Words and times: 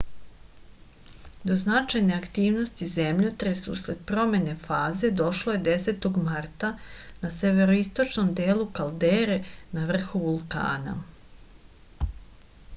do 1.49 1.57
značajne 1.63 2.13
aktivnosti 2.21 2.87
zemljotres 2.93 3.61
usled 3.73 3.99
promene 4.11 4.55
faze 4.63 5.11
došlo 5.19 5.55
je 5.55 5.59
10. 5.67 6.07
marta 6.31 6.71
na 7.27 7.31
severoistočnom 7.37 8.33
delu 8.43 8.67
kaldere 8.81 9.37
na 9.79 9.85
vrhu 9.93 10.23
vulkana 10.25 10.97